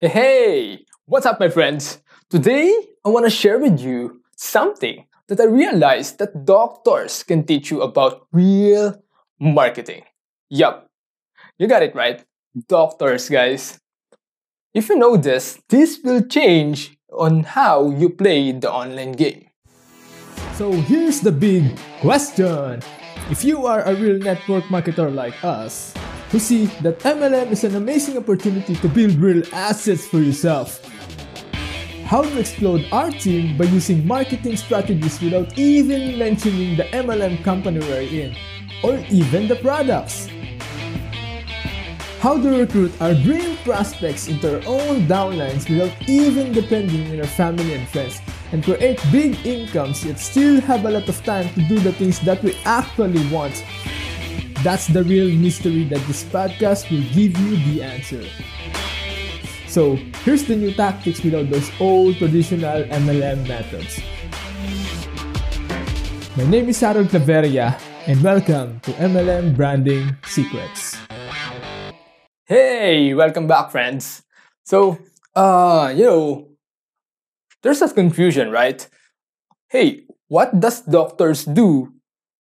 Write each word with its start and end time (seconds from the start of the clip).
Hey, 0.00 0.86
what's 1.06 1.26
up, 1.26 1.40
my 1.40 1.48
friends? 1.48 1.98
Today, 2.30 2.70
I 3.04 3.08
want 3.08 3.26
to 3.26 3.30
share 3.34 3.58
with 3.58 3.80
you 3.80 4.22
something 4.36 5.04
that 5.26 5.40
I 5.40 5.44
realized 5.50 6.20
that 6.20 6.44
doctors 6.44 7.24
can 7.24 7.42
teach 7.42 7.72
you 7.72 7.82
about 7.82 8.28
real 8.30 8.94
marketing. 9.40 10.04
Yup, 10.50 10.88
you 11.58 11.66
got 11.66 11.82
it 11.82 11.96
right. 11.96 12.22
Doctors, 12.68 13.28
guys. 13.28 13.80
If 14.72 14.88
you 14.88 14.94
know 14.94 15.16
this, 15.16 15.58
this 15.68 15.98
will 16.04 16.22
change 16.22 16.96
on 17.10 17.42
how 17.42 17.90
you 17.90 18.08
play 18.08 18.52
the 18.52 18.70
online 18.70 19.18
game. 19.18 19.50
So 20.54 20.70
here's 20.70 21.20
the 21.20 21.32
big 21.32 21.76
question. 22.00 22.82
If 23.32 23.42
you 23.42 23.66
are 23.66 23.82
a 23.82 23.96
real 23.96 24.20
network 24.20 24.62
marketer 24.70 25.12
like 25.12 25.42
us, 25.42 25.92
who 26.30 26.38
see 26.38 26.66
that 26.82 26.98
MLM 27.00 27.50
is 27.50 27.64
an 27.64 27.74
amazing 27.74 28.16
opportunity 28.18 28.74
to 28.76 28.88
build 28.88 29.14
real 29.14 29.42
assets 29.52 30.06
for 30.06 30.18
yourself, 30.18 30.84
how 32.04 32.22
to 32.22 32.38
explode 32.38 32.86
our 32.92 33.10
team 33.10 33.56
by 33.56 33.64
using 33.64 34.06
marketing 34.06 34.56
strategies 34.56 35.20
without 35.20 35.58
even 35.58 36.18
mentioning 36.18 36.76
the 36.76 36.84
MLM 36.84 37.42
company 37.42 37.80
we're 37.80 38.02
in, 38.02 38.36
or 38.82 38.98
even 39.10 39.48
the 39.48 39.56
products. 39.56 40.28
How 42.20 42.36
to 42.36 42.58
recruit 42.58 42.92
our 43.00 43.14
dream 43.14 43.56
prospects 43.58 44.28
into 44.28 44.56
our 44.56 44.62
own 44.66 45.06
downlines 45.06 45.70
without 45.70 45.92
even 46.08 46.52
depending 46.52 47.10
on 47.12 47.20
our 47.20 47.26
family 47.26 47.74
and 47.74 47.88
friends 47.88 48.20
and 48.52 48.64
create 48.64 49.00
big 49.12 49.46
incomes 49.46 50.04
yet 50.04 50.18
still 50.18 50.60
have 50.60 50.84
a 50.84 50.90
lot 50.90 51.08
of 51.08 51.22
time 51.24 51.48
to 51.54 51.60
do 51.68 51.78
the 51.78 51.92
things 51.92 52.20
that 52.20 52.42
we 52.42 52.56
actually 52.64 53.24
want. 53.30 53.64
That's 54.66 54.88
the 54.88 55.04
real 55.04 55.30
mystery 55.38 55.84
that 55.84 56.02
this 56.10 56.24
podcast 56.24 56.90
will 56.90 57.06
give 57.14 57.30
you 57.38 57.54
the 57.62 57.78
answer. 57.78 58.26
So, 59.70 59.94
here's 60.26 60.50
the 60.50 60.56
new 60.56 60.74
tactics 60.74 61.22
without 61.22 61.48
those 61.48 61.70
old 61.78 62.16
traditional 62.18 62.82
MLM 62.90 63.46
methods. 63.46 64.02
My 66.36 66.42
name 66.50 66.68
is 66.68 66.80
Harold 66.80 67.06
Claveria, 67.06 67.78
and 68.10 68.18
welcome 68.20 68.80
to 68.80 68.90
MLM 68.98 69.54
Branding 69.54 70.16
Secrets. 70.26 70.98
Hey, 72.44 73.14
welcome 73.14 73.46
back, 73.46 73.70
friends. 73.70 74.24
So, 74.64 74.98
uh, 75.36 75.94
you 75.94 76.04
know, 76.04 76.48
there's 77.62 77.80
a 77.80 77.94
confusion, 77.94 78.50
right? 78.50 78.82
Hey, 79.70 80.02
what 80.26 80.58
does 80.58 80.80
doctors 80.82 81.44
do? 81.44 81.94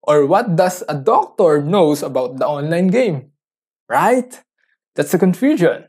Or 0.07 0.27
what 0.27 0.57
does 0.57 0.85
a 0.89 0.95
doctor 0.95 1.61
knows 1.61 2.03
about 2.03 2.39
the 2.39 2.47
online 2.47 2.89
game? 2.89 3.33
Right? 3.89 4.41
That's 4.95 5.15
a 5.15 5.19
confusion. 5.19 5.87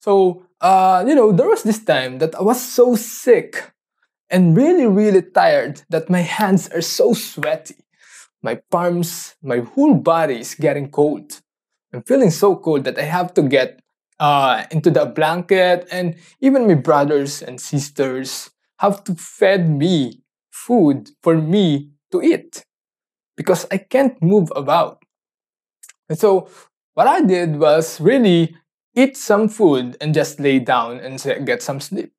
So, 0.00 0.46
uh, 0.60 1.04
you 1.06 1.14
know, 1.14 1.32
there 1.32 1.48
was 1.48 1.62
this 1.62 1.84
time 1.84 2.18
that 2.18 2.34
I 2.34 2.42
was 2.42 2.60
so 2.60 2.94
sick 2.96 3.72
and 4.30 4.56
really, 4.56 4.86
really 4.86 5.22
tired 5.22 5.82
that 5.90 6.10
my 6.10 6.20
hands 6.20 6.68
are 6.68 6.82
so 6.82 7.14
sweaty. 7.14 7.76
My 8.42 8.60
palms, 8.70 9.34
my 9.42 9.58
whole 9.58 9.94
body 9.94 10.40
is 10.40 10.54
getting 10.54 10.90
cold. 10.90 11.40
I'm 11.92 12.02
feeling 12.02 12.30
so 12.30 12.54
cold 12.56 12.84
that 12.84 12.98
I 12.98 13.02
have 13.02 13.34
to 13.34 13.42
get 13.42 13.80
uh, 14.20 14.64
into 14.70 14.90
the 14.90 15.06
blanket, 15.06 15.88
and 15.90 16.16
even 16.40 16.66
my 16.66 16.74
brothers 16.74 17.42
and 17.42 17.60
sisters 17.60 18.50
have 18.78 19.02
to 19.04 19.14
fed 19.14 19.68
me 19.68 20.22
food 20.50 21.10
for 21.22 21.36
me 21.36 21.90
to 22.12 22.22
eat 22.22 22.64
because 23.38 23.66
I 23.70 23.78
can't 23.78 24.18
move 24.20 24.50
about. 24.58 25.06
And 26.10 26.18
so 26.18 26.50
what 26.94 27.06
I 27.06 27.22
did 27.22 27.56
was 27.62 28.02
really 28.02 28.56
eat 28.94 29.16
some 29.16 29.48
food 29.48 29.96
and 30.02 30.12
just 30.12 30.40
lay 30.40 30.58
down 30.58 30.98
and 30.98 31.22
get 31.46 31.62
some 31.62 31.78
sleep. 31.80 32.12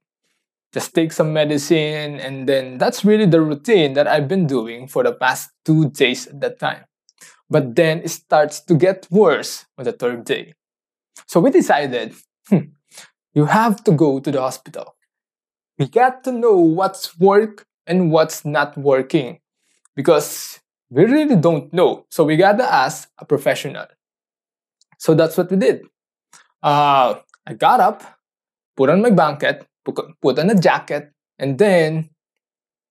Just 0.72 0.95
take 0.95 1.11
some 1.11 1.34
medicine, 1.34 2.22
and 2.22 2.48
then 2.48 2.78
that's 2.78 3.03
really 3.03 3.26
the 3.26 3.42
routine 3.42 3.94
that 3.94 4.08
I've 4.08 4.28
been 4.28 4.48
doing 4.48 4.88
for 4.88 5.03
the 5.03 5.11
past 5.11 5.50
two 5.66 5.89
days 5.89 6.28
at 6.28 6.39
that 6.42 6.59
time. 6.59 6.86
But 7.49 7.76
then 7.76 8.02
it 8.05 8.10
starts 8.10 8.61
to 8.61 8.76
get 8.76 9.08
worse 9.10 9.65
on 9.77 9.86
the 9.86 9.94
third 9.94 10.26
day. 10.26 10.54
So 11.26 11.39
we 11.39 11.49
decided, 11.49 12.14
hmm, 12.48 12.70
you 13.33 13.45
have 13.45 13.83
to 13.86 13.92
go 13.92 14.20
to 14.20 14.32
the 14.32 14.42
hospital 14.42 14.95
we 15.80 15.88
got 15.88 16.23
to 16.26 16.32
know 16.32 16.58
what's 16.58 17.17
work 17.17 17.65
and 17.88 18.11
what's 18.11 18.45
not 18.45 18.77
working 18.77 19.39
because 19.95 20.60
we 20.89 21.05
really 21.05 21.36
don't 21.36 21.72
know. 21.73 22.05
So 22.10 22.23
we 22.23 22.38
gotta 22.38 22.64
ask 22.72 23.10
a 23.17 23.26
professional. 23.26 23.86
So 24.98 25.14
that's 25.14 25.38
what 25.38 25.50
we 25.50 25.58
did. 25.58 25.86
Uh, 26.61 27.16
I 27.48 27.54
got 27.54 27.80
up, 27.80 28.04
put 28.76 28.89
on 28.89 29.02
my 29.02 29.11
blanket, 29.11 29.66
put 29.86 30.39
on 30.39 30.50
a 30.50 30.55
jacket, 30.55 31.11
and 31.38 31.58
then 31.58 32.10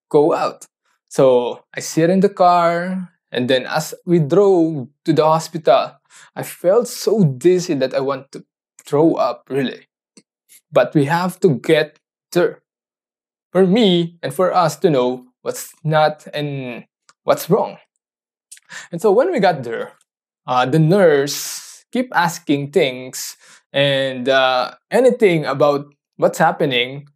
go 0.09 0.33
out. 0.33 0.65
So 1.09 1.63
I 1.73 1.79
sit 1.79 2.09
in 2.09 2.19
the 2.19 2.29
car, 2.29 3.09
and 3.31 3.49
then 3.49 3.65
as 3.65 3.93
we 4.05 4.19
drove 4.19 4.87
to 5.05 5.13
the 5.13 5.25
hospital, 5.25 5.97
I 6.35 6.43
felt 6.43 6.87
so 6.87 7.23
dizzy 7.23 7.73
that 7.75 7.93
I 7.93 7.99
want 7.99 8.31
to 8.33 8.45
throw 8.85 9.15
up, 9.15 9.45
really. 9.49 9.87
But 10.71 10.93
we 10.93 11.05
have 11.05 11.39
to 11.41 11.55
get 11.55 11.99
there 12.31 12.61
for 13.51 13.65
me 13.65 14.17
and 14.21 14.33
for 14.33 14.53
us 14.53 14.75
to 14.77 14.89
know 14.89 15.25
what's 15.41 15.73
not 15.83 16.27
and 16.33 16.85
what's 17.23 17.49
wrong. 17.49 17.77
And 18.91 19.01
so 19.01 19.11
when 19.11 19.31
we 19.31 19.39
got 19.39 19.63
there, 19.63 19.93
uh, 20.47 20.65
the 20.65 20.79
nurse 20.79 21.85
keep 21.91 22.11
asking 22.15 22.71
things 22.71 23.37
and 23.73 24.29
uh, 24.29 24.75
anything 24.91 25.45
about 25.45 25.93
what's 26.17 26.37
happening 26.37 27.07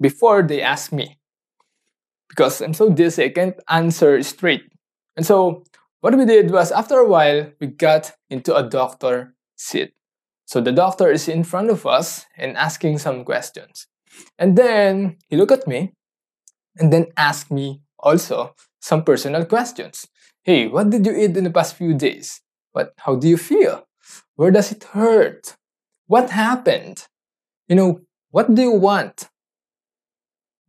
before 0.00 0.42
they 0.42 0.62
ask 0.62 0.92
me. 0.92 1.18
Because 2.28 2.60
I'm 2.60 2.74
so 2.74 2.90
dizzy, 2.90 3.24
I 3.24 3.28
can't 3.30 3.58
answer 3.68 4.22
straight. 4.22 4.64
And 5.16 5.24
so 5.24 5.64
what 6.00 6.16
we 6.16 6.24
did 6.24 6.50
was 6.50 6.70
after 6.72 6.98
a 6.98 7.08
while, 7.08 7.50
we 7.60 7.68
got 7.68 8.12
into 8.30 8.54
a 8.54 8.68
doctor 8.68 9.34
seat. 9.56 9.92
So 10.44 10.60
the 10.60 10.72
doctor 10.72 11.10
is 11.10 11.28
in 11.28 11.42
front 11.44 11.70
of 11.70 11.86
us 11.86 12.26
and 12.36 12.56
asking 12.56 12.98
some 12.98 13.24
questions. 13.24 13.86
And 14.38 14.56
then 14.56 15.16
he 15.28 15.36
looked 15.36 15.52
at 15.52 15.66
me 15.66 15.92
and 16.76 16.92
then 16.92 17.06
asked 17.16 17.50
me 17.50 17.80
also 18.06 18.54
some 18.80 19.02
personal 19.02 19.44
questions. 19.44 20.06
Hey, 20.42 20.68
what 20.68 20.90
did 20.90 21.04
you 21.04 21.12
eat 21.12 21.36
in 21.36 21.44
the 21.44 21.50
past 21.50 21.74
few 21.74 21.92
days? 21.94 22.40
What 22.72 22.94
how 22.98 23.16
do 23.16 23.28
you 23.28 23.36
feel? 23.36 23.86
Where 24.36 24.50
does 24.50 24.70
it 24.70 24.84
hurt? 24.84 25.56
What 26.06 26.30
happened? 26.30 27.06
You 27.68 27.76
know, 27.76 28.00
what 28.30 28.54
do 28.54 28.62
you 28.62 28.76
want? 28.88 29.28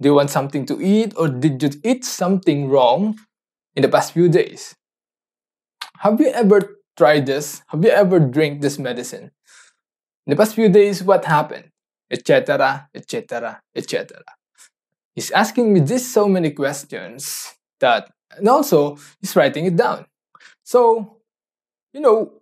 Do 0.02 0.10
you 0.10 0.16
want 0.16 0.32
something 0.32 0.66
to 0.66 0.82
eat 0.82 1.14
or 1.16 1.28
did 1.28 1.62
you 1.62 1.70
eat 1.84 2.06
something 2.06 2.70
wrong 2.70 3.20
in 3.76 3.82
the 3.84 3.90
past 3.90 4.14
few 4.14 4.30
days? 4.30 4.76
Have 6.00 6.20
you 6.20 6.30
ever 6.30 6.82
tried 6.98 7.26
this? 7.26 7.62
Have 7.68 7.84
you 7.84 7.92
ever 7.92 8.20
drank 8.20 8.62
this 8.62 8.78
medicine? 8.80 9.32
In 10.26 10.32
the 10.32 10.36
past 10.36 10.56
few 10.56 10.70
days, 10.70 11.04
what 11.04 11.26
happened? 11.26 11.70
etc., 12.12 12.90
etc., 12.94 13.62
etc. 13.76 14.24
He's 15.18 15.32
asking 15.32 15.74
me 15.74 15.80
this 15.80 16.06
so 16.06 16.28
many 16.28 16.52
questions 16.52 17.56
that, 17.80 18.14
and 18.38 18.48
also 18.48 19.00
he's 19.20 19.36
writing 19.36 19.66
it 19.66 19.76
down. 19.76 20.06
So, 20.64 21.18
you 21.92 22.02
know, 22.02 22.34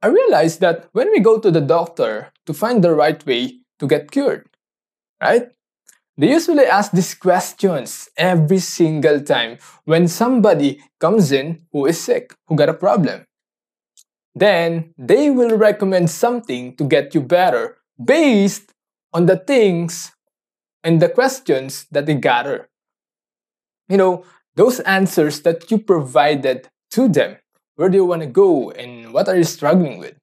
I 0.00 0.06
realized 0.06 0.60
that 0.60 0.88
when 0.92 1.10
we 1.10 1.20
go 1.20 1.38
to 1.38 1.50
the 1.50 1.60
doctor 1.60 2.32
to 2.46 2.54
find 2.54 2.82
the 2.82 2.94
right 2.94 3.20
way 3.26 3.60
to 3.78 3.86
get 3.86 4.10
cured, 4.10 4.48
right? 5.20 5.48
They 6.16 6.30
usually 6.30 6.64
ask 6.64 6.92
these 6.92 7.12
questions 7.14 8.08
every 8.16 8.60
single 8.60 9.20
time 9.20 9.58
when 9.84 10.08
somebody 10.08 10.80
comes 11.00 11.30
in 11.30 11.66
who 11.72 11.84
is 11.84 12.00
sick, 12.00 12.34
who 12.46 12.56
got 12.56 12.70
a 12.70 12.74
problem. 12.74 13.26
Then 14.34 14.94
they 14.96 15.28
will 15.28 15.58
recommend 15.58 16.08
something 16.08 16.74
to 16.76 16.84
get 16.84 17.14
you 17.14 17.20
better 17.20 17.76
based 18.02 18.72
on 19.12 19.26
the 19.26 19.36
things 19.36 20.12
and 20.88 21.02
the 21.02 21.08
questions 21.10 21.84
that 21.92 22.06
they 22.06 22.14
gather. 22.14 22.70
You 23.90 23.98
know, 23.98 24.24
those 24.56 24.80
answers 24.80 25.42
that 25.42 25.70
you 25.70 25.76
provided 25.76 26.68
to 26.92 27.08
them. 27.08 27.36
Where 27.76 27.90
do 27.90 27.98
you 27.98 28.06
want 28.06 28.22
to 28.22 28.26
go 28.26 28.70
and 28.70 29.12
what 29.12 29.28
are 29.28 29.36
you 29.36 29.44
struggling 29.44 29.98
with? 29.98 30.16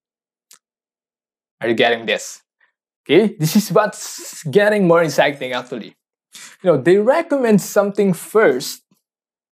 Are 1.61 1.69
you 1.69 1.75
getting 1.75 2.07
this? 2.07 2.41
Okay, 3.03 3.35
this 3.39 3.55
is 3.55 3.71
what's 3.71 4.43
getting 4.45 4.87
more 4.87 5.03
exciting 5.03 5.53
actually. 5.53 5.93
You 6.63 6.65
know, 6.71 6.77
they 6.77 6.97
recommend 6.97 7.61
something 7.61 8.13
first. 8.13 8.81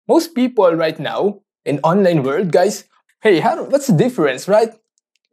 Most 0.09 0.35
people 0.35 0.73
right 0.73 0.99
now 0.99 1.43
in 1.67 1.79
online 1.85 2.23
world, 2.23 2.51
guys, 2.51 2.85
hey, 3.21 3.41
how, 3.41 3.63
what's 3.65 3.87
the 3.87 3.99
difference, 4.05 4.49
right? 4.49 4.73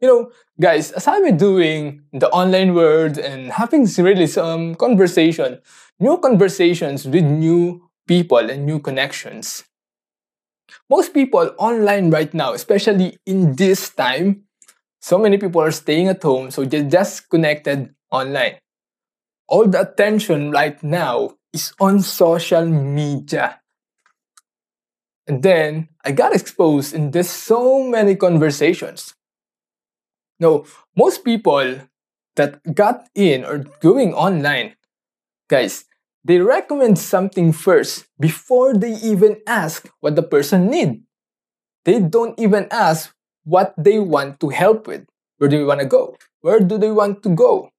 You 0.00 0.08
know, 0.08 0.30
guys, 0.60 0.92
as 0.92 1.06
I've 1.06 1.24
been 1.24 1.36
doing 1.36 2.02
the 2.12 2.28
online 2.30 2.74
world 2.74 3.18
and 3.18 3.52
having 3.52 3.86
really 3.98 4.26
some 4.26 4.74
conversation, 4.74 5.60
new 5.98 6.18
conversations 6.18 7.06
with 7.06 7.24
new 7.24 7.88
people 8.06 8.50
and 8.50 8.66
new 8.66 8.80
connections. 8.80 9.64
Most 10.90 11.14
people 11.14 11.54
online 11.58 12.10
right 12.10 12.32
now, 12.34 12.52
especially 12.52 13.16
in 13.26 13.56
this 13.56 13.88
time, 13.90 14.44
so 15.00 15.18
many 15.18 15.38
people 15.38 15.62
are 15.62 15.70
staying 15.70 16.08
at 16.08 16.22
home, 16.22 16.50
so 16.50 16.64
they're 16.64 16.88
just 16.88 17.28
connected 17.30 17.94
online. 18.10 18.56
all 19.48 19.66
the 19.68 19.80
attention 19.80 20.50
right 20.50 20.82
now 20.82 21.36
is 21.52 21.72
on 21.80 22.00
social 22.00 22.64
media. 22.64 23.60
And 25.26 25.42
then 25.42 25.88
I 26.04 26.12
got 26.12 26.34
exposed 26.34 26.94
in 26.94 27.10
this 27.10 27.30
so 27.30 27.82
many 27.88 28.16
conversations. 28.16 29.14
No, 30.40 30.64
most 30.96 31.24
people 31.24 31.80
that 32.36 32.74
got 32.74 33.06
in 33.14 33.44
or 33.44 33.58
going 33.80 34.14
online, 34.14 34.74
guys, 35.48 35.84
they 36.24 36.40
recommend 36.40 36.98
something 36.98 37.52
first 37.52 38.06
before 38.18 38.74
they 38.74 38.94
even 39.00 39.40
ask 39.46 39.88
what 40.00 40.16
the 40.16 40.22
person 40.22 40.68
need. 40.70 41.02
They 41.84 42.00
don't 42.00 42.38
even 42.38 42.68
ask 42.70 43.14
what 43.44 43.74
they 43.76 43.98
want 43.98 44.40
to 44.40 44.50
help 44.50 44.86
with. 44.86 45.06
Where 45.38 45.48
do 45.48 45.58
they 45.58 45.64
want 45.64 45.80
to 45.80 45.86
go? 45.86 46.16
Where 46.40 46.60
do 46.60 46.78
they 46.78 46.90
want 46.92 47.22
to 47.22 47.30
go? 47.30 47.70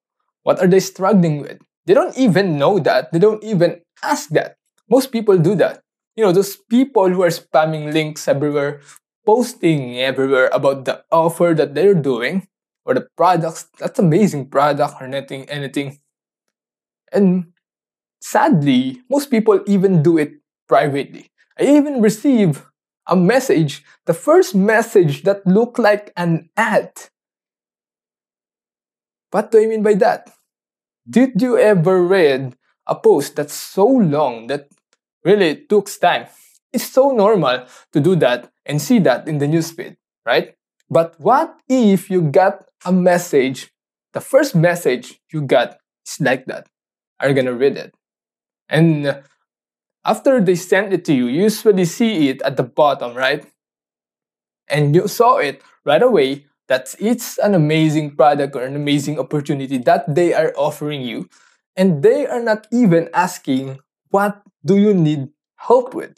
What 0.43 0.59
are 0.59 0.67
they 0.67 0.79
struggling 0.79 1.41
with? 1.41 1.61
They 1.85 1.93
don't 1.93 2.17
even 2.17 2.57
know 2.57 2.79
that. 2.79 3.11
They 3.11 3.19
don't 3.19 3.43
even 3.43 3.81
ask 4.03 4.29
that. 4.29 4.57
Most 4.89 5.11
people 5.11 5.37
do 5.37 5.55
that. 5.55 5.81
You 6.15 6.25
know, 6.25 6.31
those 6.31 6.55
people 6.55 7.09
who 7.09 7.21
are 7.23 7.33
spamming 7.33 7.93
links 7.93 8.27
everywhere, 8.27 8.81
posting 9.25 9.99
everywhere 9.99 10.49
about 10.53 10.85
the 10.85 11.03
offer 11.11 11.53
that 11.55 11.75
they're 11.75 11.95
doing 11.95 12.47
the 12.93 13.07
products. 13.15 13.67
That's 13.79 13.99
amazing 13.99 14.49
product 14.49 15.01
or 15.01 15.05
anything, 15.05 15.49
anything. 15.49 15.99
And 17.11 17.53
sadly, 18.21 19.01
most 19.09 19.29
people 19.29 19.61
even 19.67 20.01
do 20.03 20.17
it 20.17 20.33
privately. 20.67 21.31
I 21.59 21.63
even 21.63 22.01
receive 22.01 22.65
a 23.07 23.15
message, 23.15 23.83
the 24.05 24.13
first 24.13 24.55
message 24.55 25.23
that 25.23 25.45
looked 25.45 25.79
like 25.79 26.13
an 26.15 26.49
ad. 26.55 26.91
What 29.31 29.51
do 29.51 29.61
I 29.61 29.67
mean 29.67 29.83
by 29.83 29.95
that? 29.95 30.31
Did 31.09 31.41
you 31.41 31.57
ever 31.57 32.03
read 32.03 32.55
a 32.87 32.95
post 32.95 33.35
that's 33.35 33.53
so 33.53 33.85
long 33.85 34.47
that 34.47 34.69
really 35.23 35.65
took 35.67 35.89
time? 35.99 36.27
It's 36.71 36.87
so 36.87 37.11
normal 37.11 37.65
to 37.91 37.99
do 37.99 38.15
that 38.17 38.51
and 38.65 38.81
see 38.81 38.99
that 38.99 39.27
in 39.27 39.39
the 39.39 39.47
newsfeed, 39.47 39.97
right? 40.25 40.55
But 40.91 41.15
what 41.17 41.55
if 41.69 42.09
you 42.09 42.21
got 42.21 42.65
a 42.85 42.91
message, 42.91 43.71
the 44.11 44.19
first 44.19 44.53
message 44.53 45.21
you 45.31 45.41
got 45.41 45.77
is 46.05 46.19
like 46.19 46.45
that? 46.47 46.67
Are 47.19 47.29
you 47.29 47.33
gonna 47.33 47.53
read 47.53 47.77
it? 47.77 47.95
And 48.67 49.23
after 50.03 50.41
they 50.41 50.55
send 50.55 50.91
it 50.91 51.05
to 51.05 51.13
you, 51.13 51.27
you 51.27 51.43
usually 51.43 51.85
see 51.85 52.27
it 52.27 52.41
at 52.41 52.57
the 52.57 52.63
bottom, 52.63 53.15
right? 53.15 53.45
And 54.67 54.93
you 54.93 55.07
saw 55.07 55.37
it 55.37 55.61
right 55.85 56.01
away 56.03 56.47
that 56.67 56.93
it's 56.99 57.37
an 57.37 57.55
amazing 57.55 58.15
product 58.15 58.55
or 58.55 58.63
an 58.63 58.75
amazing 58.75 59.17
opportunity 59.17 59.77
that 59.77 60.13
they 60.13 60.33
are 60.33 60.53
offering 60.57 61.03
you. 61.03 61.29
And 61.75 62.03
they 62.03 62.27
are 62.27 62.41
not 62.41 62.67
even 62.71 63.09
asking, 63.13 63.79
what 64.09 64.41
do 64.65 64.77
you 64.77 64.93
need 64.93 65.29
help 65.55 65.93
with? 65.93 66.15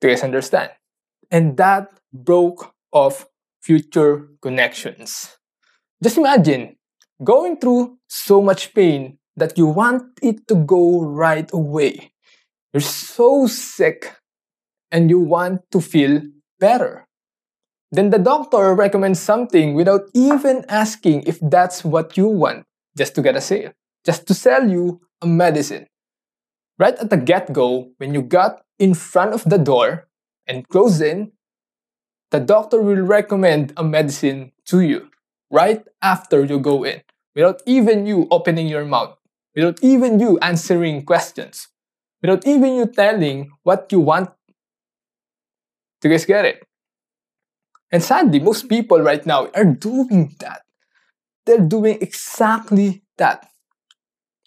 Do 0.00 0.08
you 0.08 0.14
guys 0.14 0.22
understand? 0.22 0.70
And 1.30 1.56
that 1.58 1.92
broke 2.12 2.74
off 2.92 3.26
future 3.66 4.30
connections. 4.40 5.34
Just 6.00 6.18
imagine 6.18 6.76
going 7.24 7.58
through 7.58 7.98
so 8.06 8.40
much 8.40 8.72
pain 8.74 9.18
that 9.34 9.58
you 9.58 9.66
want 9.66 10.04
it 10.22 10.46
to 10.46 10.54
go 10.54 11.02
right 11.02 11.50
away. 11.52 12.12
You're 12.72 12.86
so 12.86 13.48
sick 13.48 14.14
and 14.92 15.10
you 15.10 15.18
want 15.18 15.62
to 15.72 15.80
feel 15.80 16.22
better. 16.60 17.06
Then 17.90 18.10
the 18.10 18.18
doctor 18.18 18.74
recommends 18.74 19.18
something 19.18 19.74
without 19.74 20.02
even 20.14 20.64
asking 20.68 21.24
if 21.26 21.38
that's 21.42 21.84
what 21.84 22.16
you 22.16 22.28
want, 22.28 22.64
just 22.96 23.14
to 23.16 23.22
get 23.22 23.34
a 23.34 23.40
sale, 23.40 23.72
just 24.04 24.26
to 24.28 24.34
sell 24.34 24.68
you 24.70 25.00
a 25.22 25.26
medicine. 25.26 25.86
Right 26.78 26.94
at 26.98 27.10
the 27.10 27.16
get 27.16 27.52
go, 27.52 27.90
when 27.98 28.14
you 28.14 28.22
got 28.22 28.62
in 28.78 28.94
front 28.94 29.32
of 29.32 29.42
the 29.44 29.58
door 29.58 30.06
and 30.46 30.68
close 30.68 31.00
in, 31.00 31.32
the 32.30 32.40
doctor 32.40 32.80
will 32.82 33.02
recommend 33.02 33.72
a 33.76 33.84
medicine 33.84 34.52
to 34.66 34.80
you 34.80 35.10
right 35.50 35.82
after 36.02 36.44
you 36.44 36.58
go 36.58 36.84
in, 36.84 37.02
without 37.34 37.62
even 37.66 38.06
you 38.06 38.26
opening 38.30 38.66
your 38.66 38.84
mouth, 38.84 39.16
without 39.54 39.78
even 39.82 40.18
you 40.20 40.38
answering 40.40 41.04
questions 41.04 41.68
without 42.22 42.46
even 42.46 42.74
you 42.74 42.86
telling 42.86 43.50
what 43.62 43.90
you 43.92 44.00
want. 44.00 44.30
Do 46.00 46.08
you 46.08 46.14
guys 46.14 46.24
get 46.24 46.44
it? 46.44 46.62
And 47.92 48.02
sadly, 48.02 48.40
most 48.40 48.68
people 48.68 49.00
right 49.00 49.24
now 49.24 49.48
are 49.54 49.64
doing 49.64 50.34
that. 50.40 50.62
They're 51.44 51.60
doing 51.60 51.98
exactly 52.00 53.02
that. 53.18 53.48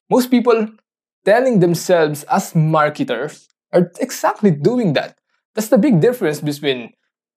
Most 0.09 0.29
people 0.29 0.67
telling 1.23 1.59
themselves 1.59 2.23
as 2.23 2.55
marketers 2.55 3.47
are 3.71 3.91
exactly 3.99 4.51
doing 4.51 4.93
that. 4.93 5.17
That's 5.55 5.69
the 5.69 5.77
big 5.77 6.01
difference 6.01 6.41
between 6.41 6.93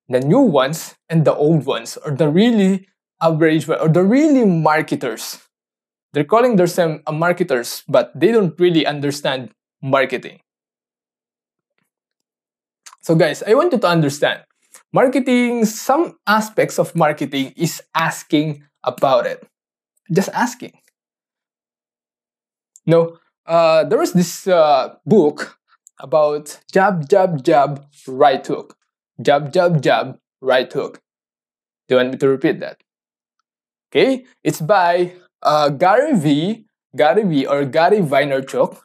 the 0.09 0.21
new 0.21 0.41
ones 0.41 0.95
and 1.09 1.25
the 1.25 1.35
old 1.35 1.67
ones, 1.67 1.97
or 1.97 2.13
the 2.13 2.29
really 2.29 2.89
average 3.21 3.69
or 3.69 3.89
the 3.89 4.03
really 4.03 4.45
marketers. 4.45 5.39
They're 6.13 6.25
calling 6.25 6.57
themselves 6.57 7.01
marketers, 7.11 7.85
but 7.89 8.13
they 8.15 8.33
don't 8.33 8.59
really 8.61 8.85
understand 8.87 9.51
marketing. 9.81 10.41
So, 13.01 13.15
guys, 13.15 13.43
I 13.43 13.55
want 13.55 13.73
you 13.73 13.79
to 13.79 13.87
understand 13.89 14.43
marketing, 14.93 15.65
some 15.65 16.19
aspects 16.27 16.79
of 16.79 16.95
marketing 16.95 17.53
is 17.57 17.83
asking 17.95 18.65
about 18.85 19.27
it. 19.27 19.47
Just 20.13 20.29
asking. 20.31 20.73
No, 22.87 23.19
uh, 23.47 23.85
there 23.85 23.99
was 23.99 24.13
this 24.13 24.47
uh, 24.47 24.97
book 25.07 25.59
about 25.99 26.59
jab, 26.73 27.09
jab, 27.09 27.45
jab, 27.45 27.87
right 28.07 28.45
hook. 28.47 28.77
Jab, 29.23 29.53
jab, 29.53 29.81
jab, 29.83 30.19
right 30.41 30.73
hook. 30.73 31.01
Do 31.89 31.95
you 31.95 31.97
want 31.99 32.13
me 32.13 32.19
to 32.19 32.29
repeat 32.29 32.61
that? 32.61 32.83
Okay, 33.91 34.25
it's 34.43 34.61
by 34.61 35.13
uh, 35.43 35.69
Gary 35.69 36.17
V. 36.17 36.67
Gary 36.97 37.25
V. 37.25 37.47
or 37.47 37.65
Gary 37.65 37.99
Vaynerchuk. 37.99 38.81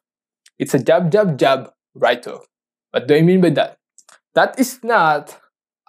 It's 0.59 0.73
a 0.73 0.79
jab, 0.79 1.11
jab, 1.11 1.37
jab, 1.37 1.71
right 1.95 2.23
hook. 2.23 2.47
What 2.91 3.07
do 3.07 3.15
I 3.15 3.21
mean 3.21 3.41
by 3.41 3.49
that? 3.51 3.77
That 4.33 4.59
is 4.59 4.83
not 4.83 5.37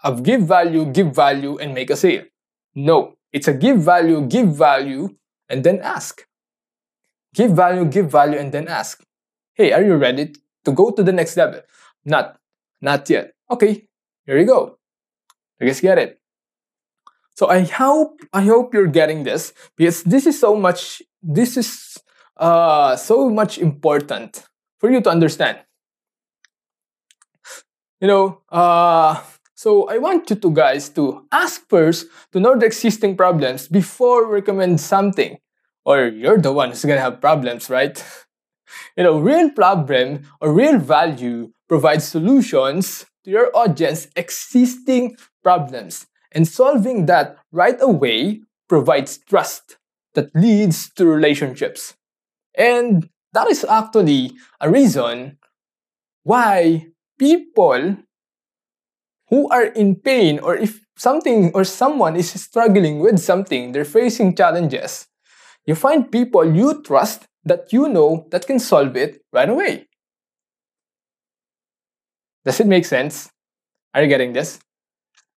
a 0.04 0.14
give 0.20 0.42
value, 0.42 0.84
give 0.86 1.14
value, 1.14 1.58
and 1.58 1.74
make 1.74 1.90
a 1.90 1.96
sale. 1.96 2.24
No, 2.74 3.14
it's 3.32 3.48
a 3.48 3.52
give 3.54 3.78
value, 3.78 4.26
give 4.26 4.48
value, 4.48 5.16
and 5.48 5.64
then 5.64 5.80
ask. 5.80 6.24
Give 7.34 7.50
value, 7.50 7.84
give 7.84 8.10
value, 8.10 8.38
and 8.38 8.52
then 8.52 8.68
ask. 8.68 9.02
Hey, 9.54 9.72
are 9.72 9.82
you 9.82 9.96
ready 9.96 10.32
to 10.64 10.72
go 10.72 10.90
to 10.90 11.02
the 11.02 11.12
next 11.12 11.36
level? 11.36 11.60
Not, 12.04 12.38
not 12.80 13.08
yet. 13.10 13.32
Okay, 13.50 13.87
here 14.28 14.38
you 14.38 14.44
go. 14.44 14.76
You 15.58 15.66
guys 15.66 15.80
get 15.80 15.96
it. 15.96 16.20
So 17.34 17.48
I 17.48 17.64
hope 17.64 18.20
I 18.32 18.42
hope 18.42 18.74
you're 18.74 18.92
getting 18.92 19.24
this 19.24 19.54
because 19.76 20.02
this 20.04 20.26
is 20.26 20.38
so 20.38 20.54
much. 20.54 21.00
This 21.22 21.56
is 21.56 21.96
uh, 22.36 22.94
so 22.96 23.30
much 23.30 23.56
important 23.56 24.44
for 24.78 24.90
you 24.90 25.00
to 25.00 25.08
understand. 25.08 25.64
You 28.00 28.08
know, 28.08 28.42
uh, 28.52 29.22
so 29.54 29.88
I 29.88 29.96
want 29.96 30.28
you 30.28 30.36
to 30.36 30.50
guys 30.52 30.90
to 30.90 31.24
ask 31.32 31.66
first 31.68 32.06
to 32.32 32.38
know 32.38 32.54
the 32.54 32.66
existing 32.66 33.16
problems 33.16 33.66
before 33.66 34.28
recommend 34.28 34.80
something. 34.80 35.38
Or 35.86 36.06
you're 36.06 36.38
the 36.38 36.52
one 36.52 36.68
who's 36.68 36.84
gonna 36.84 37.00
have 37.00 37.20
problems, 37.20 37.70
right? 37.70 37.96
You 38.98 39.04
know, 39.04 39.18
real 39.18 39.48
problem 39.48 40.28
or 40.42 40.52
real 40.52 40.76
value 40.76 41.52
provides 41.70 42.04
solutions 42.04 43.07
to 43.24 43.30
your 43.30 43.50
audience 43.56 44.08
existing 44.16 45.16
problems. 45.42 46.06
And 46.32 46.46
solving 46.46 47.06
that 47.06 47.36
right 47.52 47.76
away 47.80 48.42
provides 48.68 49.18
trust 49.18 49.78
that 50.14 50.34
leads 50.34 50.90
to 50.94 51.06
relationships. 51.06 51.94
And 52.54 53.08
that 53.32 53.48
is 53.48 53.64
actually 53.64 54.32
a 54.60 54.70
reason 54.70 55.38
why 56.24 56.88
people 57.18 57.96
who 59.28 59.48
are 59.50 59.64
in 59.64 59.94
pain 59.96 60.38
or 60.38 60.56
if 60.56 60.80
something 60.96 61.52
or 61.54 61.64
someone 61.64 62.16
is 62.16 62.30
struggling 62.30 62.98
with 62.98 63.18
something, 63.18 63.72
they're 63.72 63.84
facing 63.84 64.34
challenges, 64.34 65.06
you 65.66 65.74
find 65.74 66.10
people 66.10 66.44
you 66.44 66.82
trust 66.82 67.26
that 67.44 67.72
you 67.72 67.88
know 67.88 68.26
that 68.30 68.46
can 68.46 68.58
solve 68.58 68.96
it 68.96 69.20
right 69.32 69.48
away. 69.48 69.87
Does 72.48 72.60
it 72.60 72.66
make 72.66 72.86
sense? 72.86 73.28
Are 73.92 74.00
you 74.00 74.08
getting 74.08 74.32
this? 74.32 74.58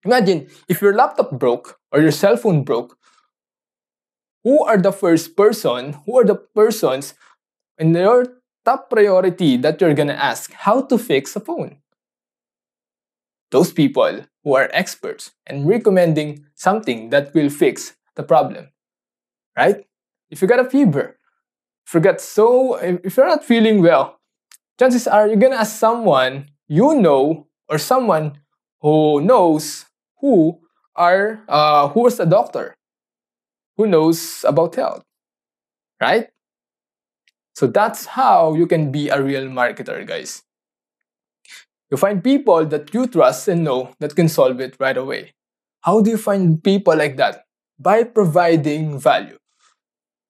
Imagine 0.05 0.47
if 0.69 0.81
your 0.81 0.95
laptop 0.95 1.31
broke 1.37 1.77
or 1.91 1.99
your 1.99 2.15
cell 2.15 2.37
phone 2.37 2.63
broke, 2.63 2.95
who 4.45 4.63
are 4.63 4.77
the 4.77 4.93
first 4.93 5.35
person, 5.35 5.91
who 6.05 6.17
are 6.17 6.23
the 6.23 6.35
persons 6.35 7.13
in 7.77 7.93
your 7.93 8.39
top 8.63 8.89
priority 8.89 9.57
that 9.57 9.81
you're 9.81 9.93
gonna 9.93 10.13
ask 10.15 10.53
how 10.53 10.83
to 10.83 10.97
fix 10.97 11.35
a 11.35 11.41
phone. 11.41 11.81
Those 13.51 13.73
people 13.73 14.23
who 14.45 14.55
are 14.55 14.69
experts 14.71 15.31
and 15.45 15.67
recommending 15.67 16.45
something 16.55 17.09
that 17.09 17.33
will 17.33 17.49
fix 17.49 17.97
the 18.15 18.23
problem. 18.23 18.69
Right? 19.57 19.83
If 20.29 20.41
you 20.41 20.47
got 20.47 20.63
a 20.63 20.69
fever, 20.69 21.17
forget 21.83 22.21
so 22.21 22.75
if 22.75 23.17
you're 23.17 23.27
not 23.27 23.43
feeling 23.43 23.81
well, 23.81 24.21
chances 24.79 25.09
are 25.09 25.27
you're 25.27 25.35
gonna 25.35 25.57
ask 25.57 25.75
someone 25.75 26.47
you 26.71 26.95
know 26.95 27.47
or 27.67 27.77
someone 27.77 28.39
who 28.79 29.19
knows 29.21 29.85
who 30.21 30.59
are 30.95 31.43
uh, 31.49 31.89
who 31.89 32.07
is 32.07 32.19
a 32.19 32.25
doctor, 32.25 32.75
who 33.75 33.87
knows 33.87 34.45
about 34.47 34.75
health, 34.75 35.03
right? 36.01 36.29
So 37.53 37.67
that's 37.67 38.05
how 38.05 38.53
you 38.55 38.67
can 38.67 38.91
be 38.91 39.07
a 39.09 39.21
real 39.21 39.45
marketer, 39.45 40.05
guys. 40.05 40.43
You 41.89 41.97
find 41.97 42.23
people 42.23 42.65
that 42.65 42.93
you 42.93 43.07
trust 43.07 43.47
and 43.47 43.63
know 43.63 43.93
that 43.99 44.15
can 44.15 44.29
solve 44.29 44.59
it 44.61 44.75
right 44.79 44.97
away. 44.97 45.33
How 45.81 46.01
do 46.01 46.09
you 46.09 46.17
find 46.17 46.63
people 46.63 46.95
like 46.95 47.17
that? 47.17 47.45
By 47.79 48.03
providing 48.03 48.99
value. 48.99 49.37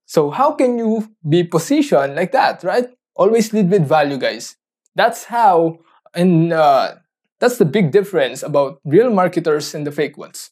So, 0.05 0.29
how 0.29 0.51
can 0.53 0.77
you 0.77 1.09
be 1.27 1.43
positioned 1.43 2.15
like 2.15 2.31
that, 2.33 2.63
right? 2.63 2.89
Always 3.15 3.53
lead 3.53 3.69
with 3.69 3.87
value, 3.87 4.17
guys. 4.17 4.57
That's 4.95 5.25
how, 5.25 5.79
and 6.13 6.53
uh, 6.53 6.95
that's 7.39 7.57
the 7.57 7.65
big 7.65 7.91
difference 7.91 8.43
about 8.43 8.79
real 8.85 9.09
marketers 9.09 9.73
and 9.73 9.85
the 9.85 9.91
fake 9.91 10.17
ones. 10.17 10.51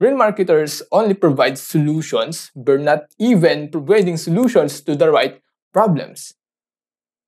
Real 0.00 0.16
marketers 0.16 0.82
only 0.92 1.14
provide 1.14 1.58
solutions, 1.58 2.50
but 2.54 2.80
not 2.80 3.04
even 3.18 3.68
providing 3.70 4.16
solutions 4.16 4.80
to 4.82 4.94
the 4.94 5.10
right 5.10 5.40
problems. 5.72 6.34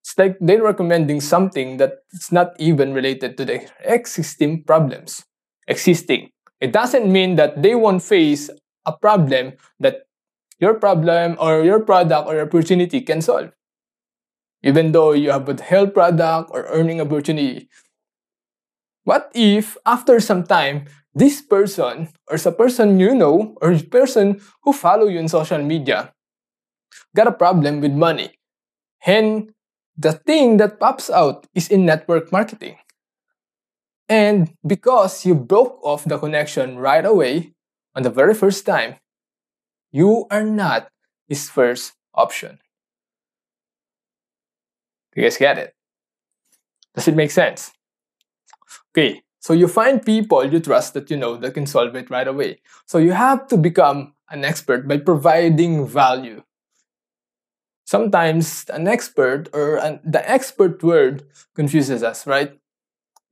It's 0.02 0.16
like 0.16 0.36
they're 0.40 0.62
recommending 0.62 1.20
something 1.20 1.76
that 1.78 1.98
is 2.12 2.32
not 2.32 2.54
even 2.58 2.94
related 2.94 3.36
to 3.38 3.44
the 3.44 3.68
existing 3.84 4.64
problems. 4.64 5.24
Existing. 5.66 6.30
It 6.60 6.72
doesn't 6.72 7.10
mean 7.10 7.36
that 7.36 7.62
they 7.62 7.74
won't 7.74 8.02
face 8.02 8.50
a 8.86 8.92
problem 8.92 9.54
that 9.78 10.02
your 10.58 10.74
problem 10.74 11.36
or 11.40 11.64
your 11.64 11.80
product 11.80 12.28
or 12.28 12.34
your 12.34 12.46
opportunity 12.46 13.00
can 13.00 13.20
solve. 13.20 13.50
Even 14.62 14.92
though 14.92 15.12
you 15.12 15.30
have 15.30 15.48
a 15.48 15.62
health 15.62 15.94
product 15.94 16.50
or 16.52 16.64
earning 16.68 17.00
opportunity. 17.00 17.68
What 19.04 19.30
if 19.34 19.76
after 19.86 20.20
some 20.20 20.44
time, 20.44 20.86
this 21.14 21.40
person 21.40 22.08
or 22.28 22.36
the 22.38 22.52
person 22.52 23.00
you 23.00 23.14
know 23.14 23.56
or 23.60 23.74
the 23.74 23.84
person 23.84 24.40
who 24.62 24.72
follow 24.72 25.06
you 25.08 25.18
in 25.18 25.28
social 25.28 25.58
media 25.58 26.12
got 27.16 27.26
a 27.26 27.32
problem 27.32 27.80
with 27.80 27.92
money. 27.92 28.38
And 29.06 29.52
the 29.96 30.12
thing 30.12 30.58
that 30.58 30.80
pops 30.80 31.10
out 31.10 31.46
is 31.54 31.68
in 31.68 31.86
network 31.86 32.32
marketing. 32.32 32.76
And 34.08 34.54
because 34.66 35.24
you 35.24 35.34
broke 35.34 35.78
off 35.84 36.04
the 36.04 36.18
connection 36.18 36.78
right 36.78 37.04
away 37.04 37.54
on 37.94 38.02
the 38.02 38.10
very 38.10 38.34
first 38.34 38.66
time, 38.66 38.96
you 39.92 40.26
are 40.30 40.44
not 40.44 40.88
his 41.28 41.48
first 41.48 41.94
option. 42.14 42.58
You 45.14 45.22
guys 45.22 45.36
get 45.36 45.58
it? 45.58 45.74
Does 46.94 47.08
it 47.08 47.16
make 47.16 47.30
sense? 47.30 47.72
Okay, 48.92 49.22
so 49.40 49.52
you 49.52 49.68
find 49.68 50.04
people 50.04 50.44
you 50.44 50.60
trust 50.60 50.94
that 50.94 51.10
you 51.10 51.16
know 51.16 51.36
that 51.36 51.54
can 51.54 51.66
solve 51.66 51.94
it 51.96 52.10
right 52.10 52.28
away. 52.28 52.60
So 52.86 52.98
you 52.98 53.12
have 53.12 53.48
to 53.48 53.56
become 53.56 54.14
an 54.30 54.44
expert 54.44 54.86
by 54.86 54.98
providing 54.98 55.86
value. 55.86 56.42
Sometimes 57.84 58.66
an 58.70 58.86
expert 58.86 59.48
or 59.52 59.76
an, 59.76 59.98
the 60.04 60.22
expert 60.30 60.82
word 60.82 61.24
confuses 61.54 62.04
us, 62.04 62.26
right? 62.26 62.56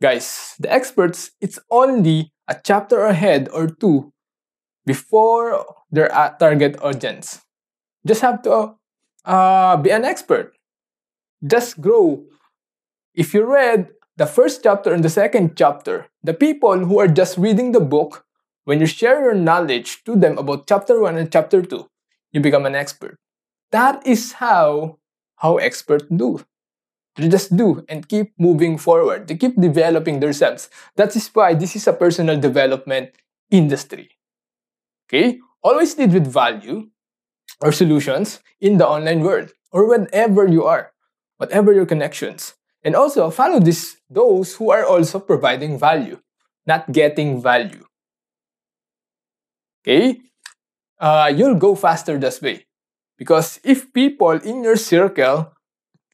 Guys, 0.03 0.55
the 0.59 0.73
experts, 0.73 1.31
it's 1.41 1.59
only 1.71 2.33
a 2.49 2.57
chapter 2.65 3.03
ahead 3.03 3.49
or 3.53 3.69
two 3.69 4.13
before 4.87 5.65
their 5.91 6.09
target 6.41 6.81
audience. 6.83 7.43
Just 8.07 8.23
have 8.23 8.43
to 8.43 8.75
uh, 9.25 9.77
be 9.77 9.91
an 9.91 10.05
expert. 10.05 10.58
Just 11.45 11.81
grow. 11.81 12.25
If 13.15 13.35
you 13.35 13.45
read 13.45 13.89
the 14.17 14.27
first 14.27 14.63
chapter 14.63 14.93
and 14.93 15.05
the 15.05 15.11
second 15.11 15.57
chapter, 15.57 16.07
the 16.23 16.35
people 16.35 16.85
who 16.85 16.99
are 16.99 17.09
just 17.09 17.39
reading 17.39 17.73
the 17.73 17.81
book, 17.81 18.25
when 18.65 18.81
you 18.81 18.87
share 18.87 19.23
your 19.23 19.35
knowledge 19.35 20.05
to 20.05 20.17
them 20.17 20.37
about 20.37 20.67
chapter 20.67 21.01
1 21.01 21.17
and 21.17 21.33
chapter 21.33 21.63
2, 21.63 21.89
you 22.33 22.41
become 22.41 22.67
an 22.67 22.75
expert. 22.75 23.19
That 23.71 24.07
is 24.07 24.33
how 24.33 24.99
how 25.37 25.57
experts 25.59 26.07
do. 26.11 26.45
They 27.17 27.29
just 27.29 27.57
do 27.57 27.85
and 27.89 28.09
keep 28.09 28.35
moving 28.39 28.79
forward. 28.79 29.27
They 29.27 29.37
keep 29.37 29.61
developing 29.61 30.21
themselves. 30.21 30.71
That 30.97 31.15
is 31.17 31.29
why 31.29 31.55
this 31.55 31.75
is 31.75 31.87
a 31.87 31.93
personal 31.93 32.39
development 32.39 33.11
industry. 33.51 34.11
Okay? 35.07 35.39
Always 35.63 35.99
lead 35.99 36.13
with 36.13 36.27
value 36.27 36.91
or 37.61 37.73
solutions 37.73 38.41
in 38.61 38.79
the 38.79 38.87
online 38.87 39.21
world 39.21 39.51
or 39.73 39.87
wherever 39.89 40.47
you 40.47 40.65
are, 40.65 40.93
whatever 41.39 41.73
your 41.73 41.87
connections. 41.87 42.55
And 42.85 42.95
also 42.95 43.31
follow 43.31 43.59
this 43.59 43.97
those 44.11 44.55
who 44.57 44.71
are 44.71 44.85
also 44.85 45.19
providing 45.19 45.79
value, 45.79 46.21
not 46.67 46.93
getting 46.93 47.43
value. 47.43 47.87
Okay? 49.83 50.21
Uh, 51.01 51.33
you'll 51.35 51.59
go 51.59 51.75
faster 51.75 52.19
this 52.19 52.43
way. 52.43 52.67
Because 53.17 53.59
if 53.65 53.93
people 53.93 54.39
in 54.39 54.63
your 54.63 54.77
circle 54.77 55.53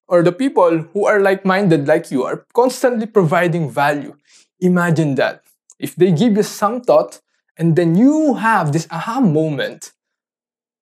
or 0.09 0.23
the 0.23 0.33
people 0.33 0.89
who 0.93 1.05
are 1.05 1.21
like 1.21 1.45
minded 1.45 1.87
like 1.87 2.11
you 2.11 2.25
are 2.25 2.47
constantly 2.55 3.07
providing 3.07 3.71
value, 3.71 4.17
imagine 4.61 5.15
that. 5.17 5.43
If 5.79 5.97
they 5.97 6.13
give 6.13 6.37
you 6.37 6.43
some 6.43 6.81
thought 6.81 7.21
and 7.59 7.77
then 7.77 7.95
you 7.95 8.35
have 8.35 8.73
this 8.73 8.87
aha 8.91 9.21
moment, 9.21 9.93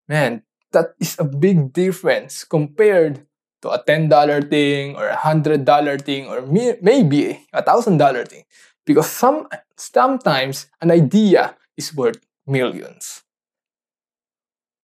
man, 0.07 0.43
that 0.71 0.93
is 0.99 1.17
a 1.19 1.23
big 1.23 1.73
difference 1.73 2.43
compared 2.43 3.25
to 3.61 3.69
a 3.69 3.83
$10 3.83 4.49
thing 4.49 4.95
or 4.95 5.07
a 5.07 5.15
$100 5.15 6.01
thing 6.01 6.27
or 6.27 6.41
maybe 6.41 7.47
a 7.53 7.61
$1,000 7.61 8.27
thing. 8.27 8.43
Because 8.85 9.09
some, 9.09 9.47
sometimes 9.77 10.67
an 10.81 10.91
idea 10.91 11.55
is 11.77 11.93
worth 11.95 12.19
millions. 12.47 13.23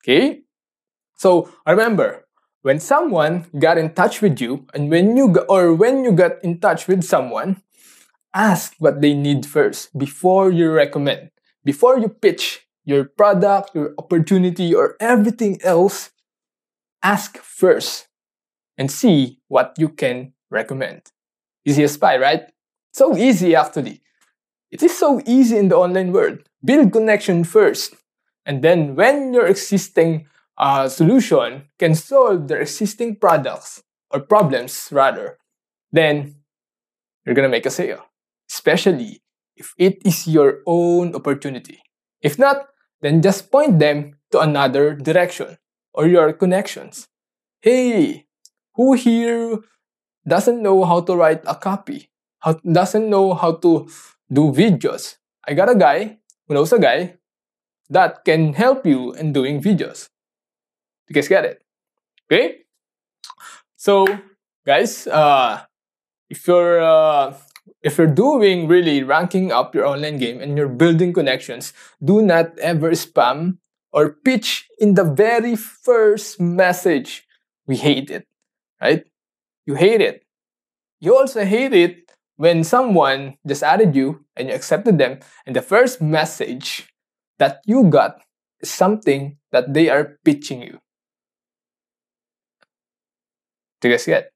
Okay? 0.03 0.41
So 1.15 1.49
remember, 1.65 2.25
when 2.61 2.79
someone 2.79 3.47
got 3.57 3.77
in 3.77 3.93
touch 3.93 4.21
with 4.21 4.39
you 4.39 4.67
and 4.73 4.89
when 4.89 5.17
you 5.17 5.33
or 5.49 5.73
when 5.73 6.03
you 6.03 6.11
got 6.11 6.43
in 6.43 6.59
touch 6.59 6.87
with 6.87 7.03
someone, 7.03 7.61
ask 8.33 8.75
what 8.77 9.01
they 9.01 9.13
need 9.13 9.45
first 9.45 9.97
before 9.97 10.51
you 10.51 10.71
recommend. 10.71 11.31
Before 11.63 11.97
you 11.97 12.09
pitch 12.09 12.67
your 12.85 13.05
product, 13.05 13.75
your 13.75 13.93
opportunity, 13.97 14.73
or 14.73 14.95
everything 14.99 15.59
else, 15.63 16.11
ask 17.03 17.37
first 17.37 18.06
and 18.77 18.91
see 18.91 19.39
what 19.47 19.73
you 19.77 19.89
can 19.89 20.33
recommend. 20.49 21.01
Easy 21.65 21.83
as 21.83 21.97
pie, 21.97 22.17
right? 22.17 22.43
So 22.93 23.17
easy 23.17 23.55
actually. 23.55 24.01
It 24.71 24.83
is 24.83 24.97
so 24.97 25.21
easy 25.25 25.57
in 25.57 25.69
the 25.69 25.77
online 25.77 26.11
world. 26.11 26.39
Build 26.63 26.91
connection 26.91 27.43
first. 27.43 27.95
And 28.45 28.63
then 28.63 28.95
when 28.95 29.33
your 29.33 29.47
existing 29.47 30.27
uh, 30.57 30.89
solution 30.89 31.63
can 31.79 31.95
solve 31.95 32.47
their 32.47 32.61
existing 32.61 33.17
products 33.17 33.83
or 34.11 34.21
problems 34.21 34.89
rather, 34.91 35.37
then 35.91 36.35
you're 37.25 37.35
gonna 37.35 37.49
make 37.49 37.65
a 37.65 37.71
sale. 37.71 38.05
Especially 38.49 39.21
if 39.55 39.73
it 39.77 40.05
is 40.05 40.27
your 40.27 40.61
own 40.65 41.15
opportunity. 41.15 41.81
If 42.21 42.39
not, 42.39 42.67
then 43.01 43.21
just 43.21 43.51
point 43.51 43.79
them 43.79 44.17
to 44.31 44.39
another 44.39 44.95
direction 44.95 45.57
or 45.93 46.07
your 46.07 46.33
connections. 46.33 47.07
Hey, 47.61 48.26
who 48.77 48.93
here 48.93 49.59
doesn't 50.27 50.61
know 50.61 50.85
how 50.85 51.01
to 51.01 51.15
write 51.15 51.41
a 51.45 51.55
copy? 51.55 52.09
How 52.39 52.53
doesn't 52.61 53.09
know 53.09 53.33
how 53.33 53.57
to 53.65 53.89
do 54.31 54.53
videos? 54.53 55.17
I 55.45 55.53
got 55.53 55.69
a 55.69 55.75
guy 55.75 56.19
who 56.47 56.53
knows 56.53 56.71
a 56.71 56.79
guy 56.79 57.17
that 57.89 58.23
can 58.23 58.53
help 58.53 58.85
you 58.85 59.13
in 59.13 59.33
doing 59.33 59.61
videos. 59.61 60.09
You 61.09 61.13
guys 61.15 61.27
get 61.27 61.45
it? 61.45 61.63
Okay? 62.29 62.67
So, 63.75 64.05
guys, 64.65 65.07
uh, 65.07 65.63
if 66.29 66.47
you're 66.47 66.81
uh, 66.81 67.33
if 67.81 67.97
you're 67.97 68.11
doing 68.11 68.67
really 68.67 69.03
ranking 69.03 69.51
up 69.51 69.73
your 69.73 69.85
online 69.85 70.17
game 70.17 70.41
and 70.41 70.57
you're 70.57 70.69
building 70.69 71.13
connections, 71.13 71.73
do 72.03 72.21
not 72.21 72.57
ever 72.59 72.91
spam 72.91 73.57
or 73.91 74.11
pitch 74.11 74.67
in 74.79 74.95
the 74.95 75.03
very 75.03 75.55
first 75.55 76.39
message. 76.39 77.23
We 77.65 77.77
hate 77.77 78.11
it, 78.11 78.27
right? 78.81 79.05
You 79.65 79.75
hate 79.75 80.01
it. 80.01 80.23
You 80.99 81.17
also 81.17 81.45
hate 81.45 81.73
it 81.73 82.11
when 82.37 82.63
someone 82.63 83.37
just 83.45 83.63
added 83.63 83.95
you 83.95 84.25
and 84.35 84.49
you 84.49 84.55
accepted 84.55 84.97
them, 84.97 85.19
and 85.45 85.55
the 85.55 85.61
first 85.61 86.01
message 86.01 86.87
that 87.39 87.61
you 87.65 87.85
got 87.85 88.21
is 88.61 88.69
something 88.69 89.37
that 89.51 89.73
they 89.73 89.89
are 89.89 90.17
pitching 90.23 90.61
you. 90.61 90.79
Do 93.81 93.89
you 93.89 93.93
guys 93.93 94.05
get? 94.05 94.31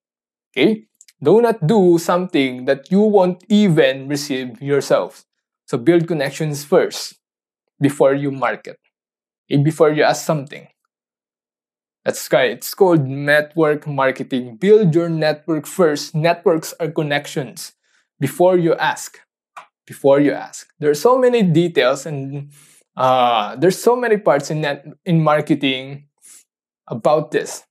Okay? 0.56 0.86
Do 1.22 1.42
not 1.42 1.66
do 1.68 1.98
something 1.98 2.66
that 2.66 2.92
you 2.92 3.02
won't 3.02 3.44
even 3.50 4.08
receive 4.08 4.62
yourself. 4.62 5.26
So 5.68 5.78
build 5.78 6.08
connections 6.08 6.66
first 6.66 7.16
before 7.80 8.14
you 8.14 8.32
market, 8.32 8.78
before 9.48 9.92
you 9.92 10.04
ask 10.04 10.26
something. 10.26 10.68
That's 12.06 12.32
right. 12.32 12.52
It's 12.52 12.74
called 12.74 13.06
network 13.08 13.86
marketing. 13.86 14.58
Build 14.58 14.96
your 14.96 15.10
network 15.10 15.68
first. 15.68 16.16
Networks 16.16 16.74
are 16.80 16.90
connections. 16.90 17.74
Before 18.20 18.58
you 18.58 18.74
ask, 18.76 19.20
before 19.86 20.20
you 20.20 20.32
ask. 20.32 20.68
There 20.80 20.90
are 20.90 20.96
so 20.98 21.18
many 21.18 21.44
details 21.44 22.06
and 22.06 22.52
uh, 22.96 23.56
there's 23.56 23.82
so 23.82 23.96
many 23.96 24.18
parts 24.18 24.50
in 24.52 24.62
net 24.62 24.86
in 25.06 25.22
marketing 25.22 26.08
about 26.88 27.32
this. 27.32 27.64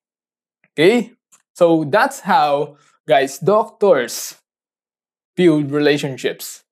Okay, 0.72 1.12
so 1.54 1.84
that's 1.84 2.20
how 2.20 2.76
guys 3.06 3.38
doctors 3.38 4.36
build 5.36 5.70
relationships. 5.70 6.64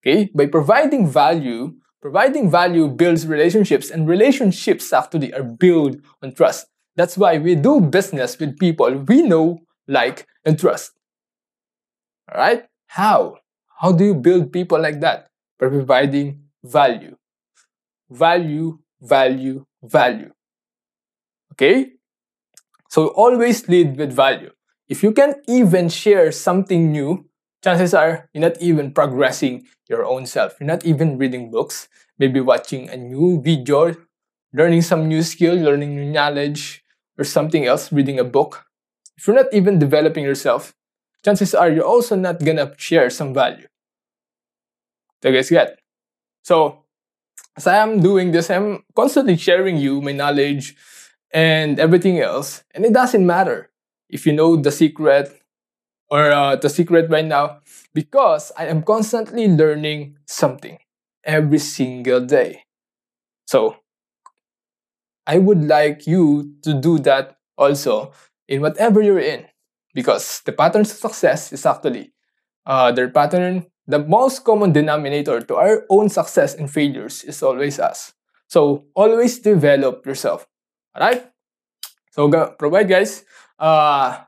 Okay, 0.00 0.30
by 0.34 0.46
providing 0.46 1.06
value, 1.06 1.74
providing 2.00 2.50
value 2.50 2.88
builds 2.88 3.26
relationships, 3.26 3.90
and 3.90 4.08
relationships 4.08 4.92
actually 4.92 5.34
are 5.34 5.44
built 5.44 5.96
on 6.22 6.32
trust. 6.34 6.66
That's 7.00 7.16
why 7.16 7.38
we 7.38 7.54
do 7.54 7.80
business 7.80 8.38
with 8.38 8.58
people 8.58 8.92
we 9.08 9.22
know, 9.22 9.64
like, 9.88 10.28
and 10.44 10.60
trust. 10.60 10.92
All 12.28 12.36
right, 12.36 12.68
how? 12.88 13.38
How 13.80 13.92
do 13.92 14.04
you 14.04 14.12
build 14.12 14.52
people 14.52 14.78
like 14.78 15.00
that? 15.00 15.30
By 15.58 15.68
providing 15.68 16.44
value. 16.62 17.16
Value, 18.10 18.80
value, 19.00 19.64
value. 19.82 20.30
Okay? 21.52 21.92
So 22.90 23.16
always 23.16 23.66
lead 23.66 23.96
with 23.96 24.12
value. 24.12 24.52
If 24.86 25.02
you 25.02 25.12
can 25.12 25.40
even 25.48 25.88
share 25.88 26.30
something 26.30 26.92
new, 26.92 27.24
chances 27.64 27.94
are 27.94 28.28
you're 28.34 28.44
not 28.44 28.60
even 28.60 28.92
progressing 28.92 29.64
your 29.88 30.04
own 30.04 30.26
self. 30.26 30.60
You're 30.60 30.66
not 30.68 30.84
even 30.84 31.16
reading 31.16 31.50
books, 31.50 31.88
maybe 32.18 32.42
watching 32.42 32.90
a 32.90 32.96
new 32.98 33.40
video, 33.40 33.96
learning 34.52 34.82
some 34.82 35.08
new 35.08 35.22
skill, 35.22 35.54
learning 35.56 35.96
new 35.96 36.12
knowledge, 36.12 36.79
or 37.20 37.24
something 37.24 37.66
else, 37.66 37.92
reading 37.92 38.18
a 38.18 38.24
book. 38.24 38.66
If 39.18 39.26
you're 39.26 39.36
not 39.36 39.52
even 39.52 39.78
developing 39.78 40.24
yourself, 40.24 40.74
chances 41.24 41.54
are 41.54 41.70
you're 41.70 41.84
also 41.84 42.16
not 42.16 42.44
gonna 42.44 42.72
share 42.78 43.10
some 43.10 43.34
value. 43.34 43.68
Do 45.20 45.28
you 45.28 45.34
guys 45.36 45.50
get? 45.50 45.78
So, 46.44 46.84
as 47.56 47.66
I 47.66 47.76
am 47.78 48.00
doing 48.00 48.32
this, 48.32 48.50
I'm 48.50 48.84
constantly 48.96 49.36
sharing 49.36 49.76
you 49.78 50.00
my 50.02 50.12
knowledge 50.12 50.76
and 51.32 51.78
everything 51.80 52.20
else, 52.20 52.64
and 52.74 52.84
it 52.84 52.92
doesn't 52.92 53.26
matter 53.26 53.70
if 54.08 54.26
you 54.26 54.32
know 54.32 54.56
the 54.56 54.72
secret 54.72 55.42
or 56.10 56.30
uh, 56.32 56.56
the 56.56 56.68
secret 56.68 57.10
right 57.10 57.24
now 57.24 57.60
because 57.94 58.52
I 58.58 58.66
am 58.66 58.82
constantly 58.82 59.48
learning 59.48 60.18
something 60.26 60.78
every 61.24 61.58
single 61.58 62.20
day. 62.20 62.64
So, 63.46 63.76
I 65.30 65.38
would 65.38 65.64
like 65.64 66.06
you 66.06 66.54
to 66.64 66.74
do 66.74 66.98
that 67.06 67.38
also 67.56 68.12
in 68.48 68.60
whatever 68.60 69.00
you're 69.02 69.22
in 69.22 69.46
because 69.94 70.42
the 70.44 70.52
pattern 70.52 70.82
of 70.82 70.88
success 70.88 71.52
is 71.52 71.64
actually 71.66 72.12
uh, 72.66 72.90
their 72.92 73.08
pattern 73.08 73.66
the 73.86 74.00
most 74.00 74.44
common 74.44 74.72
denominator 74.72 75.40
to 75.40 75.54
our 75.56 75.86
own 75.90 76.08
success 76.08 76.54
and 76.54 76.70
failures 76.70 77.24
is 77.24 77.42
always 77.42 77.78
us. 77.80 78.12
So 78.48 78.86
always 78.94 79.38
develop 79.38 80.06
yourself 80.06 80.46
all 80.94 81.06
right 81.06 81.30
so 82.10 82.28
go, 82.28 82.54
provide 82.58 82.88
guys. 82.88 83.24
Uh, 83.58 84.24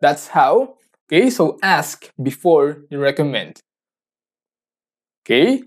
that's 0.00 0.28
how 0.28 0.76
okay? 1.08 1.30
So 1.30 1.58
ask 1.62 2.10
before 2.22 2.84
you 2.90 2.98
recommend 2.98 3.60
okay? 5.24 5.64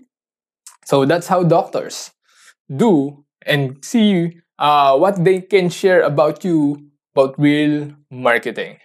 So 0.84 1.04
that's 1.04 1.28
how 1.28 1.44
doctors 1.44 2.12
do 2.74 3.24
and 3.46 3.84
see 3.84 4.40
uh, 4.60 4.96
what 4.98 5.24
they 5.24 5.42
can 5.42 5.70
share 5.70 6.02
about 6.02 6.44
you 6.44 6.78
about 7.16 7.38
real 7.38 7.92
marketing 8.10 8.78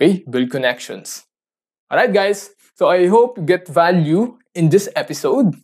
okay 0.00 0.24
build 0.30 0.50
connections 0.50 1.24
all 1.90 1.98
right 1.98 2.12
guys 2.12 2.50
so 2.76 2.88
i 2.88 3.06
hope 3.06 3.38
you 3.38 3.44
get 3.44 3.68
value 3.68 4.38
in 4.54 4.70
this 4.70 4.88
episode 4.96 5.54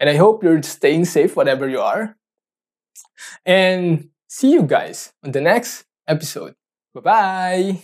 and 0.00 0.10
i 0.10 0.16
hope 0.16 0.44
you're 0.44 0.62
staying 0.62 1.04
safe 1.04 1.36
whatever 1.36 1.68
you 1.68 1.80
are 1.80 2.16
and 3.44 4.08
see 4.28 4.52
you 4.52 4.62
guys 4.62 5.12
on 5.24 5.32
the 5.32 5.40
next 5.40 5.84
episode 6.08 6.54
bye 6.94 7.00
bye 7.00 7.82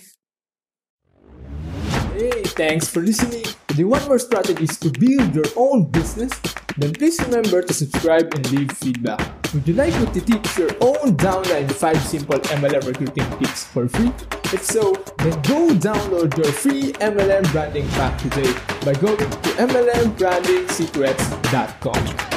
Hey, 2.13 2.43
thanks 2.43 2.87
for 2.87 3.01
listening. 3.01 3.43
Do 3.69 3.75
you 3.75 3.87
want 3.87 4.07
more 4.07 4.19
strategies 4.19 4.77
to 4.79 4.91
build 4.91 5.33
your 5.33 5.49
own 5.55 5.89
business? 5.89 6.31
Then 6.77 6.93
please 6.93 7.19
remember 7.25 7.63
to 7.63 7.73
subscribe 7.73 8.33
and 8.35 8.51
leave 8.51 8.71
feedback. 8.71 9.42
Would 9.53 9.67
you 9.67 9.75
like 9.75 9.93
me 9.99 10.05
to 10.07 10.21
teach 10.21 10.57
your 10.57 10.71
own 10.81 11.15
downline 11.15 11.71
5 11.71 12.01
simple 12.01 12.39
MLM 12.39 12.87
recruiting 12.87 13.29
tips 13.37 13.65
for 13.65 13.87
free? 13.87 14.11
If 14.51 14.63
so, 14.63 14.93
then 15.19 15.39
go 15.43 15.69
download 15.75 16.35
your 16.35 16.51
free 16.51 16.93
MLM 16.93 17.51
branding 17.51 17.87
pack 17.89 18.19
today 18.19 18.51
by 18.83 18.93
going 18.93 19.17
to 19.17 19.25
MLMBrandingSecrets.com. 19.61 22.32